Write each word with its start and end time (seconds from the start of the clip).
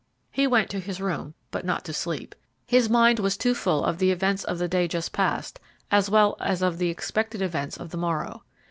He 0.31 0.47
went 0.47 0.71
to 0.71 0.79
his 0.79 0.99
room, 0.99 1.35
but 1.51 1.63
not 1.63 1.85
to 1.85 1.93
sleep. 1.93 2.33
His 2.65 2.89
mind 2.89 3.19
was 3.19 3.37
too 3.37 3.53
full 3.53 3.83
of 3.85 3.99
the 3.99 4.09
events 4.09 4.43
of 4.43 4.57
the 4.57 4.67
day 4.67 4.87
just 4.87 5.11
passed, 5.13 5.59
as 5.91 6.09
well 6.09 6.35
as 6.39 6.63
of 6.63 6.79
the 6.79 6.89
expected 6.89 7.39
events 7.43 7.77
of 7.77 7.91
the 7.91 7.97
morrow. 7.97 8.41